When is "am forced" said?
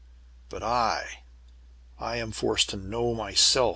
2.17-2.69